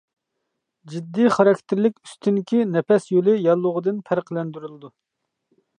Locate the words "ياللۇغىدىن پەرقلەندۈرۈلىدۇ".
3.45-4.93